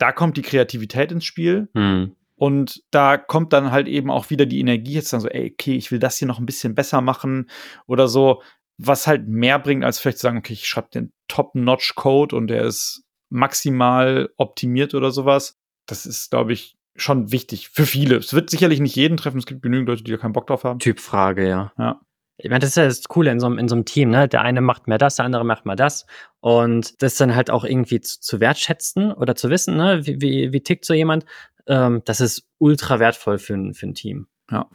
[0.00, 1.68] da kommt die Kreativität ins Spiel.
[1.74, 2.16] Mhm.
[2.40, 5.76] Und da kommt dann halt eben auch wieder die Energie jetzt dann so, ey, okay,
[5.76, 7.50] ich will das hier noch ein bisschen besser machen
[7.86, 8.42] oder so,
[8.78, 12.62] was halt mehr bringt, als vielleicht zu sagen, okay, ich schreibe den Top-Notch-Code und der
[12.62, 15.58] ist maximal optimiert oder sowas.
[15.84, 18.16] Das ist, glaube ich, schon wichtig für viele.
[18.16, 20.64] Es wird sicherlich nicht jeden treffen, es gibt genügend Leute, die da keinen Bock drauf
[20.64, 20.78] haben.
[20.78, 21.74] Typfrage, ja.
[21.76, 22.00] Ja.
[22.38, 24.26] Ich meine, das ist ja das Coole in so, in so einem Team, ne?
[24.26, 26.06] Der eine macht mehr das, der andere macht mal das.
[26.40, 30.06] Und das dann halt auch irgendwie zu, zu wertschätzen oder zu wissen, ne?
[30.06, 31.26] Wie, wie, wie tickt so jemand?
[31.70, 34.26] Ähm, das ist ultra wertvoll für ein, für ein Team.
[34.50, 34.68] Ja.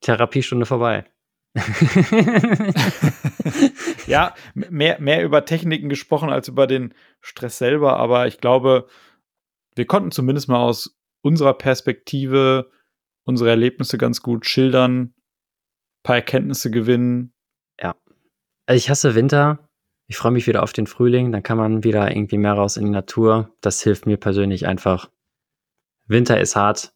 [0.00, 1.04] Therapiestunde vorbei.
[4.06, 8.88] ja, mehr, mehr über Techniken gesprochen als über den Stress selber, aber ich glaube,
[9.74, 12.70] wir konnten zumindest mal aus unserer Perspektive
[13.24, 15.14] unsere Erlebnisse ganz gut schildern,
[16.02, 17.32] paar Erkenntnisse gewinnen.
[17.80, 17.94] Ja.
[18.66, 19.68] Also ich hasse Winter.
[20.06, 21.32] Ich freue mich wieder auf den Frühling.
[21.32, 23.54] Dann kann man wieder irgendwie mehr raus in die Natur.
[23.60, 25.10] Das hilft mir persönlich einfach
[26.08, 26.92] Winter ist hart,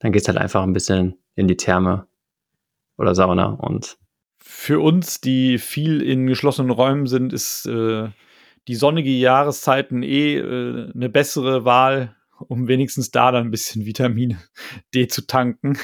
[0.00, 2.08] dann geht's halt einfach ein bisschen in die Therme
[2.96, 3.98] oder Sauna und
[4.40, 8.08] für uns, die viel in geschlossenen Räumen sind, ist äh,
[8.66, 14.38] die sonnige Jahreszeiten eh äh, eine bessere Wahl, um wenigstens da dann ein bisschen Vitamin
[14.94, 15.78] D zu tanken.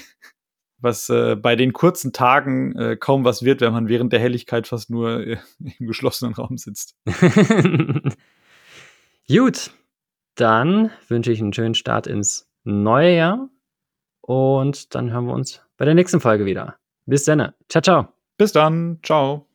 [0.79, 4.67] Was äh, bei den kurzen Tagen äh, kaum was wird, wenn man während der Helligkeit
[4.67, 5.37] fast nur äh,
[5.79, 6.97] im geschlossenen Raum sitzt.
[9.29, 9.71] Gut,
[10.35, 13.49] dann wünsche ich einen schönen Start ins neue Jahr
[14.21, 16.77] und dann hören wir uns bei der nächsten Folge wieder.
[17.07, 17.53] Bis dann.
[17.69, 18.09] Ciao, ciao.
[18.39, 18.99] Bis dann.
[19.03, 19.47] Ciao.